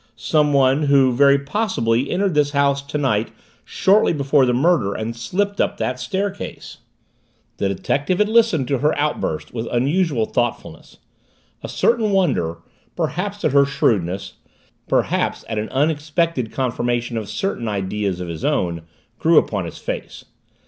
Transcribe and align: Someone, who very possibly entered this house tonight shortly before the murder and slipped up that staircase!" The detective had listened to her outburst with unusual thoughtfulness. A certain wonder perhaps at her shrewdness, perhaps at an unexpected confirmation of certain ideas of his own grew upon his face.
Someone, 0.15 0.81
who 0.87 1.13
very 1.13 1.37
possibly 1.37 2.09
entered 2.09 2.33
this 2.33 2.53
house 2.53 2.81
tonight 2.81 3.29
shortly 3.63 4.13
before 4.13 4.47
the 4.47 4.51
murder 4.53 4.95
and 4.95 5.15
slipped 5.15 5.61
up 5.61 5.77
that 5.77 5.99
staircase!" 5.99 6.79
The 7.57 7.67
detective 7.67 8.17
had 8.17 8.27
listened 8.27 8.67
to 8.69 8.79
her 8.79 8.97
outburst 8.97 9.53
with 9.53 9.67
unusual 9.69 10.25
thoughtfulness. 10.25 10.97
A 11.61 11.69
certain 11.69 12.09
wonder 12.09 12.57
perhaps 12.95 13.45
at 13.45 13.51
her 13.51 13.63
shrewdness, 13.65 14.37
perhaps 14.87 15.45
at 15.47 15.59
an 15.59 15.69
unexpected 15.69 16.51
confirmation 16.51 17.15
of 17.15 17.29
certain 17.29 17.67
ideas 17.67 18.19
of 18.19 18.27
his 18.27 18.43
own 18.43 18.81
grew 19.19 19.37
upon 19.37 19.65
his 19.65 19.77
face. 19.77 20.25